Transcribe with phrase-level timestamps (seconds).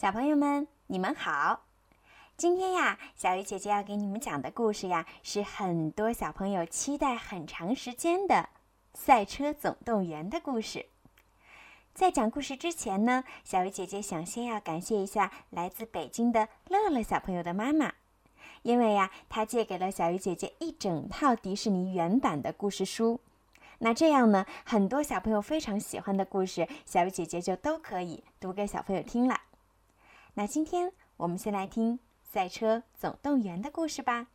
[0.00, 1.64] 小朋友们，你们好！
[2.36, 8.36] 今天呀，小鱼姐姐要给你们讲的故事呀，是很多小朋友期待很长时间的
[8.94, 10.86] 《赛车总动员》的故事。
[11.94, 17.92] 在讲故事之前呢，小鱼姐姐想先要感谢一下来自北京的乐乐小朋友的妈妈，
[18.62, 23.18] 因为呀，她借给了小鱼姐姐一整套迪士尼原版的故事书。
[23.80, 29.40] 那这样呢，很多小朋友非常喜欢的故事，小鱼姐姐就都可以读给小朋友听了。
[30.34, 34.28] 那今天我们先来听《赛车总动员》的故事吧。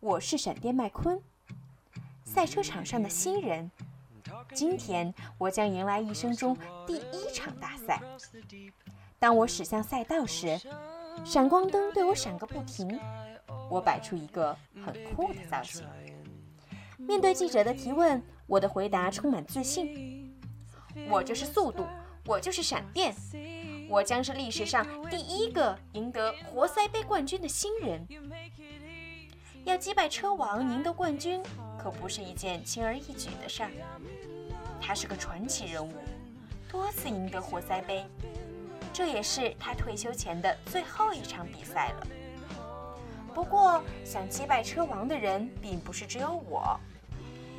[0.00, 1.20] 我是闪电麦昆，
[2.24, 3.70] 赛车场上的新人。
[4.54, 8.00] 今天我将迎来一生中第一场大赛。
[9.18, 10.60] 当我驶向赛道时，
[11.24, 13.00] 闪光灯对我闪个不停。
[13.70, 15.86] 我摆出一个很酷的造型。
[17.08, 20.38] 面对记者的提问，我的回答充满自信。
[21.08, 21.86] 我就是速度，
[22.26, 23.14] 我就是闪电，
[23.88, 28.06] 我将是历史上第一个赢得活塞杯冠军的新人。
[29.64, 31.42] 要击败车王，赢得冠军，
[31.78, 33.70] 可不是一件轻而易举的事儿。
[34.78, 35.90] 他是个传奇人物，
[36.70, 38.04] 多次赢得活塞杯，
[38.92, 42.06] 这也是他退休前的最后一场比赛了。
[43.34, 46.78] 不过，想击败车王的人并不是只有我，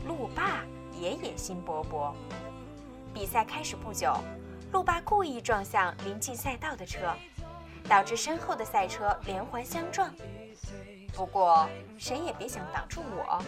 [0.07, 0.63] 路霸
[0.99, 2.13] 也野心勃勃。
[3.13, 4.13] 比赛开始不久，
[4.71, 7.13] 路霸故意撞向临近赛道的车，
[7.87, 10.13] 导致身后的赛车连环相撞。
[11.13, 13.43] 不过，谁也别想挡住我！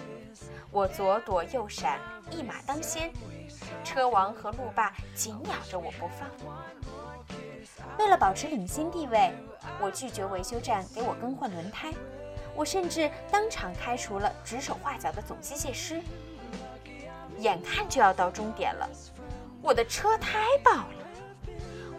[0.71, 1.99] 我左躲右闪，
[2.31, 3.11] 一马当先，
[3.83, 6.27] 车王和路霸紧咬着我不放。
[7.99, 9.31] 为了保持领先地位，
[9.79, 11.93] 我拒绝维修站给我更换轮胎。
[12.55, 16.01] 我甚至当场开除了指手画脚的总机械师。
[17.41, 18.87] 眼看就要到终点了，
[19.61, 20.93] 我的车胎爆了，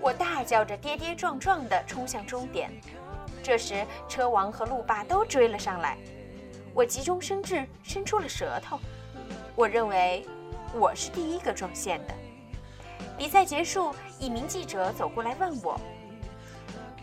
[0.00, 2.70] 我大叫着跌跌撞撞地冲向终点。
[3.42, 5.98] 这时，车王和路霸都追了上来，
[6.72, 8.78] 我急中生智，伸出了舌头。
[9.56, 10.24] 我认为
[10.72, 12.14] 我是第一个撞线的。
[13.18, 15.80] 比赛结束，一名记者走过来问我。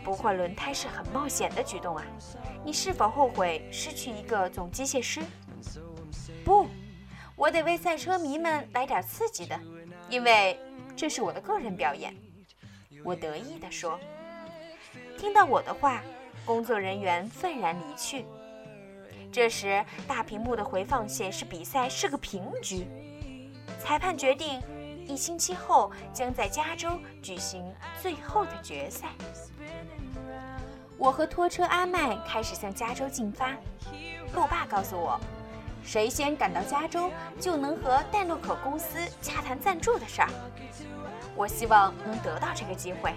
[0.02, 2.02] 不换轮胎是很冒险的举动啊！
[2.64, 5.20] 你是否后悔失去一个总机械师？
[6.42, 6.66] 不，
[7.40, 9.58] 我得为赛车迷们来点刺激的，
[10.10, 10.60] 因为
[10.94, 12.14] 这是我的个人表演。
[13.02, 13.98] 我得意地说。
[15.16, 16.02] 听到我的话，
[16.44, 18.26] 工作人员愤然离去。
[19.32, 22.86] 这时，大屏幕的回放显示比赛是个平局。
[23.78, 24.60] 裁判决定，
[25.08, 29.08] 一星期后将在加州举行最后的决赛。
[30.98, 33.56] 我和拖车阿麦开始向加州进发。
[34.34, 35.18] 路霸告诉我，
[35.84, 37.10] 谁先赶到加州，
[37.40, 40.28] 就能和戴诺可公司洽谈赞助的事儿。
[41.34, 43.14] 我希望能得到这个机会。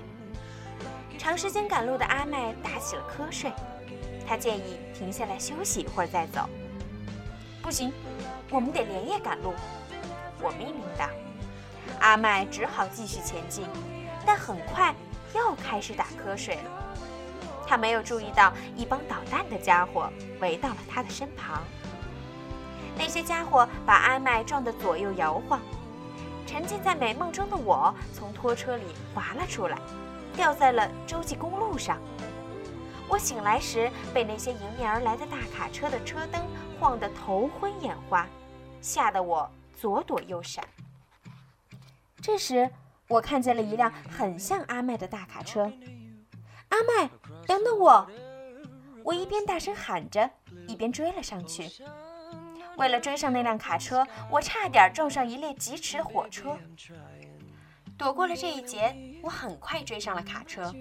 [1.18, 3.52] 长时间赶路的阿麦打起了瞌睡，
[4.28, 6.50] 他建议停下来休息一会儿再走。
[7.62, 7.94] 不行，
[8.50, 9.54] 我们得连夜赶路。
[10.42, 11.08] 我命令道。
[12.00, 13.66] 阿麦只好继续前进，
[14.26, 14.94] 但很快
[15.36, 16.96] 又开始打瞌睡了。
[17.66, 21.64] 他没有注意到一帮捣蛋的家伙围到了他的身旁。
[22.98, 25.60] 那些家伙把阿麦撞得左右摇晃。
[26.46, 28.84] 沉浸在美梦中的我从拖车里
[29.14, 29.78] 滑了出来，
[30.36, 31.98] 掉在了洲际公路上。
[33.08, 36.42] 我醒来时被那些迎面而来的大卡车的车灯
[36.80, 38.28] 晃得头昏眼花，
[38.82, 40.64] 吓得我左躲右闪。
[42.22, 42.70] 这时，
[43.08, 45.72] 我看见了一辆很像阿麦的大卡车。
[46.70, 47.10] 阿麦，
[47.46, 48.08] 等等我！
[49.04, 50.30] 我一边大声喊着，
[50.68, 51.70] 一边追了上去。
[52.78, 56.58] 为了追上那辆卡车，我差点撞上一列疾驰的火车。
[57.98, 60.74] 躲过了这一劫，我很快追上了卡车。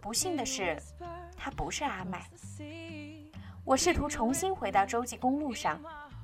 [0.00, 0.80] 不幸的是，
[1.36, 2.26] 他不是阿麦。
[3.64, 5.80] 我试图重新回到洲际公路上，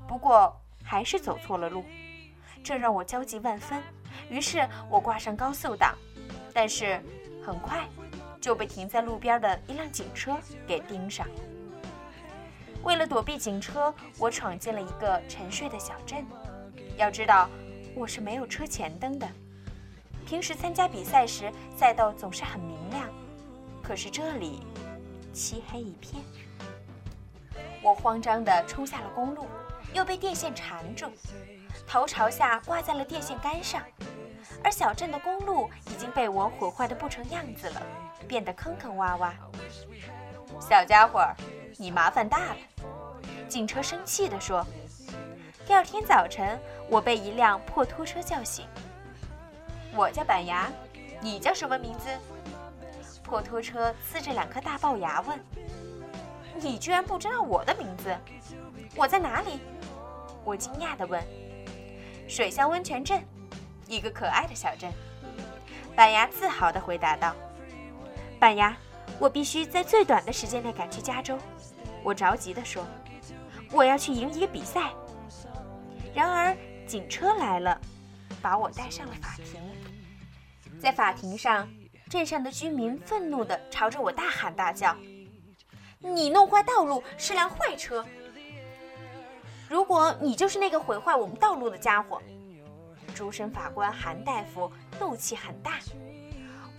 [0.06, 1.84] 不过还是走错了路，
[2.62, 3.82] 这让我焦急万分。
[4.28, 5.96] 于是我挂上高速档，
[6.52, 7.02] 但是
[7.44, 7.88] 很快。
[8.40, 10.34] 就被停在路边的一辆警车
[10.66, 11.28] 给盯上。
[12.82, 16.26] 为了躲避警车，我闯进了一个沉睡的小镇。
[16.96, 17.48] 要知道，
[17.94, 19.28] 我是没有车前灯的。
[20.26, 23.08] 平时参加比赛时，赛道总是很明亮，
[23.82, 24.62] 可是这里
[25.32, 26.22] 漆黑一片。
[27.82, 29.46] 我慌张地冲下了公路，
[29.92, 31.06] 又被电线缠住，
[31.86, 33.82] 头朝下挂在了电线杆上。
[34.62, 37.82] 而小镇的公路已经被我毁坏的不成样子了，
[38.28, 39.32] 变得坑坑洼洼。
[40.60, 41.26] 小家伙，
[41.80, 42.56] 你麻烦大了！
[43.48, 44.62] 警车生气地说。
[45.64, 46.60] 第二天早晨，
[46.90, 48.66] 我被一辆破拖车叫醒。
[49.94, 50.70] 我叫板牙，
[51.22, 52.10] 你叫什么名字？
[53.22, 55.40] 破拖车呲着两颗大龅牙问
[56.60, 58.14] ：“你居然不知道我的名字？
[58.94, 59.58] 我在哪里？”
[60.44, 61.24] 我惊讶地问
[62.28, 63.24] ：“水乡温泉镇，
[63.86, 64.92] 一个可爱的小镇。”
[65.96, 67.34] 板牙自豪地回答道
[68.38, 68.76] ：“板牙，
[69.18, 71.38] 我必须在最短的时间内赶去加州。”
[72.02, 72.86] 我着急地说
[73.72, 74.92] ：“我要去赢一个比赛。”
[76.14, 76.56] 然而
[76.86, 77.80] 警车来了，
[78.42, 79.60] 把我带上了法庭。
[80.78, 81.68] 在法庭上，
[82.08, 84.96] 镇上的居民愤怒地朝着我大喊大叫
[86.00, 88.04] ：“你弄坏道路是辆坏车！
[89.68, 92.20] 如果你就是那个毁坏我们道路的家伙！”
[93.14, 95.78] 主审法官韩大夫怒气很大：“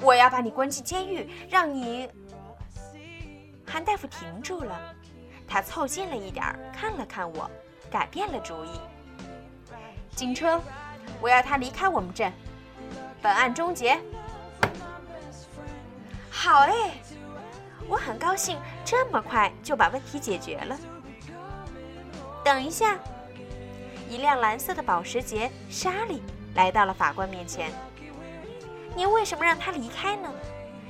[0.01, 2.09] 我要把你关进监狱，让你……”
[3.67, 4.95] 韩大夫停住了，
[5.51, 7.51] 他凑近了一点儿，看了看我，
[7.91, 8.69] 改变了主意。
[10.15, 10.61] 警车，
[11.19, 12.31] 我要他离开我们镇。
[13.21, 13.99] 本案终结。
[16.29, 16.91] 好哎，
[17.85, 20.79] 我很高兴，这么快就把问题解决了。
[22.45, 22.97] 等一下，
[24.07, 26.23] 一辆蓝色的保时捷莎莉
[26.55, 27.73] 来到了法官面前。
[28.95, 30.31] 您为什么让他离开呢？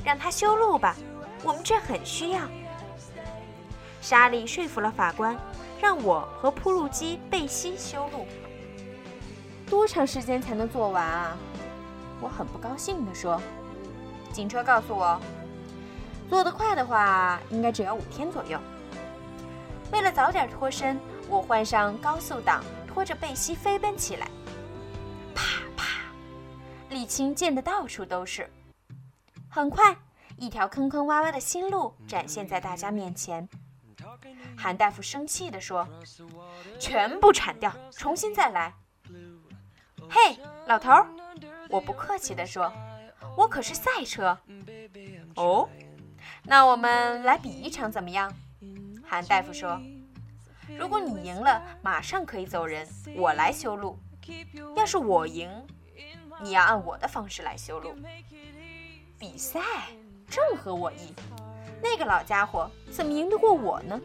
[0.06, 0.96] 让他修路吧，
[1.44, 2.42] 我们这很需要。
[4.02, 5.38] 莎莉说服了法官，
[5.80, 8.26] 让我和铺路机贝西修路。
[9.70, 11.38] 多长时间才能做完啊？
[12.20, 13.42] 我很不高兴地说
[14.34, 15.20] ：“警车告诉我，
[16.30, 18.60] 做得快的话，应该只要五天左右。”
[19.94, 21.00] 为了早点脱身，
[21.30, 24.28] 我换上高速档，拖着贝西飞奔起来。
[25.34, 25.44] 啪
[25.78, 25.86] 啪，
[26.90, 28.50] 沥青溅得到处都是。
[29.48, 29.96] 很快，
[30.38, 33.48] 一条坑坑洼洼的新路展现在大家面前。
[34.58, 35.88] 韩大夫生气地说
[36.80, 38.74] ：“全部铲掉，重新再来。”
[40.10, 40.38] 嘿，
[40.68, 41.08] 老头儿。
[41.70, 42.72] 我不客气地说
[43.38, 44.38] ：“我可是赛车。”
[45.36, 45.70] 哦，
[46.44, 48.34] 那我们来比一场怎么样？
[49.08, 49.82] 韩大夫说
[50.78, 53.98] ：“如果你赢了，马上可以走人，我来修路；
[54.76, 55.50] 要是我赢，
[56.42, 57.96] 你要按我的方式来修路。”
[59.18, 59.62] 比赛
[60.28, 61.14] 正合我意。
[61.82, 64.00] 那个老家伙怎么赢得过我呢？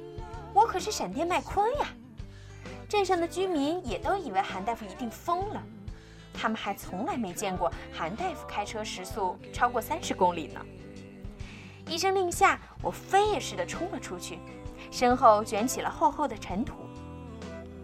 [0.54, 1.86] 我可是闪电麦昆呀！
[2.88, 5.62] 镇上的居民也都以为韩大夫一定疯了。
[6.32, 10.60] 他们还从来没见过韩大夫开车时速超过三十公里呢。
[11.86, 14.38] 一声令下，我飞也似的冲了出去，
[14.90, 16.74] 身后卷起了厚厚的尘土。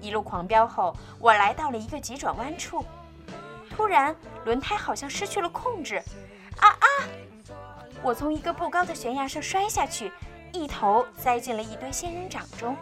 [0.00, 2.84] 一路狂飙后，我来到了一个急转弯处，
[3.70, 4.14] 突然
[4.44, 6.02] 轮胎好像失去了控制，
[8.02, 10.10] 我从一个不高的悬崖上摔下去，
[10.52, 12.76] 一头栽进了一堆仙人掌中。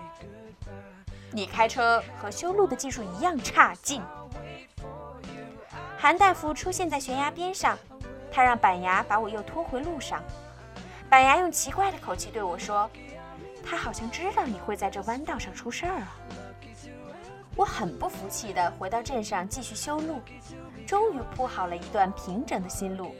[1.30, 4.02] 你开车和修路的技术一样差劲。
[5.98, 7.78] 韩大夫出现在悬崖边上，
[8.32, 10.22] 他让板牙把我又拖回路上。
[11.10, 12.90] 板牙用奇怪的口气对我说
[13.62, 16.16] ：“他好像知道你会在这弯道上出事儿啊。”
[17.54, 20.20] 我很不服气地回到镇上继续修路，
[20.86, 23.14] 终于铺好了一段平整的新路。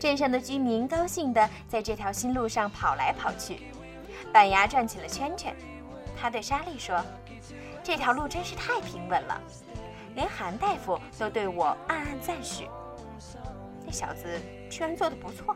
[0.00, 3.60] 镇上的居民高兴地在这条新路上跑来跑去，
[4.32, 5.54] 板牙转起了圈圈。
[6.18, 7.04] 他对莎莉说
[7.84, 9.38] ：“这条路真是太平稳了。”
[10.16, 12.66] 连韩大夫都对我暗暗赞许，
[13.84, 14.26] 那小子
[14.70, 15.54] 居然做得不错。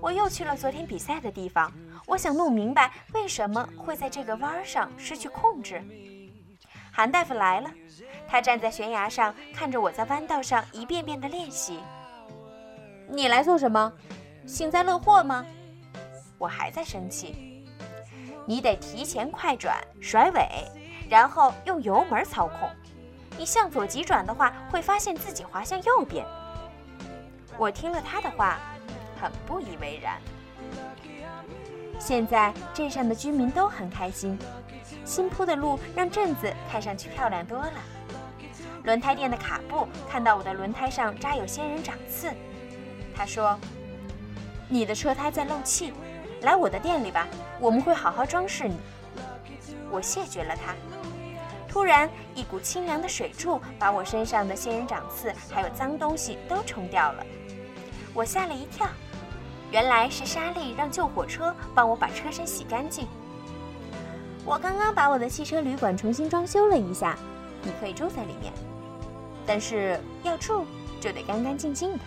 [0.00, 1.70] 我又去了昨天比赛的地方，
[2.06, 5.84] 我想弄明白为什么会在这个弯儿上失去控制。
[6.90, 7.70] 韩大夫来了，
[8.26, 11.78] 他站在悬崖上，看着我在弯道上一遍遍的练习。
[13.14, 13.92] 你来做什么？
[14.46, 15.44] 幸灾乐祸吗？
[16.38, 17.62] 我还在生气。
[18.46, 20.48] 你得提前快转，甩尾，
[21.10, 22.70] 然后用油门操控。
[23.36, 26.24] 你向左急转的话，会发现自己滑向右边。
[27.58, 28.58] 我听了他的话，
[29.20, 30.18] 很不以为然。
[31.98, 34.38] 现在镇上的居民都很开心，
[35.04, 37.74] 新铺的路让镇子看上去漂亮多了。
[38.84, 42.32] 轮胎店的卡布看到我的轮胎上扎有仙人掌刺，
[43.14, 43.58] 他说
[44.68, 45.92] ：“你的车胎在漏气，
[46.42, 47.26] 来我的店里吧，
[47.60, 48.76] 我们会好好装饰你。”
[49.90, 50.74] 我谢绝了他。
[51.68, 57.26] 突然，一股清凉的水柱把我身上的仙人掌刺还有脏东西都冲掉了。
[58.14, 58.86] 我吓了一跳，
[59.70, 63.06] 原来是莎莉让救火车帮我把车身洗干净。
[64.44, 67.16] 我刚刚把我的汽车旅馆重新装修了一下，
[67.62, 68.52] 你可以住在里面，
[69.46, 70.66] 但是要住
[71.00, 71.98] 就得干干净净的。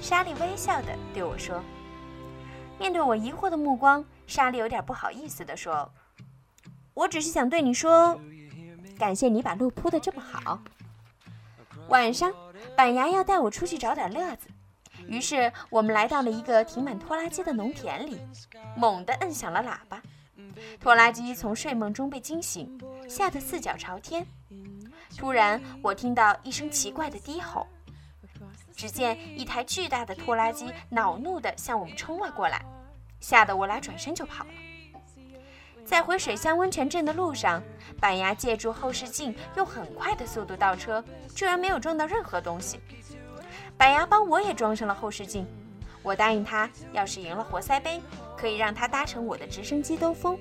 [0.00, 1.62] 莎莉微笑地对我说。
[2.78, 5.92] 面对我疑惑的目光，莎莉有点不好意思地说
[6.94, 8.18] ：“我只是想对你说。”
[8.98, 10.60] 感谢你把路铺得这么好。
[11.88, 12.32] 晚上，
[12.76, 14.48] 板牙要带我出去找点乐子，
[15.06, 18.18] 于是我们来到了一个停满拖拉机的农田里，
[18.76, 20.02] 猛地摁响了喇叭。
[20.78, 22.78] 拖拉机从睡梦中被惊醒，
[23.08, 24.26] 吓得四脚朝天。
[25.16, 27.66] 突然，我听到一声奇怪的低吼，
[28.74, 32.64] 只见一台巨大的拖拉机恼怒地向我们冲了过来，
[33.20, 34.50] 吓得我俩转身就跑了。
[35.84, 37.60] 在回水乡温泉镇的路上，
[38.00, 41.02] 板牙借助后视镜用很快的速度倒车，
[41.34, 42.78] 居然没有撞到任何东西。
[43.76, 45.46] 板牙帮我也装上了后视镜，
[46.02, 48.00] 我答应他，要是赢了活塞杯，
[48.36, 50.38] 可以让他搭乘我的直升机兜风。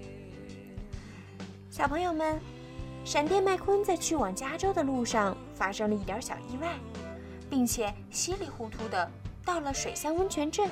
[1.71, 2.39] 小朋友们，
[3.03, 6.67] 闪电麦昆在去往加州的路上发生了一点小意外，
[7.49, 9.09] 并且稀里糊涂的
[9.43, 10.69] 到了水乡温泉镇。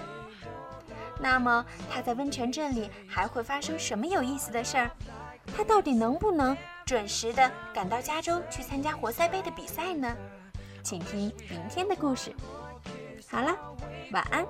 [1.19, 4.91] 那么他在温泉镇里还会发生什么有意思的事儿？
[5.55, 6.55] 他到底能不能
[6.85, 10.15] 准时的赶到加州去参加活塞杯的比赛呢？
[10.83, 12.33] 请听明天的故事。
[13.29, 13.57] 好了，
[14.11, 14.45] 晚安。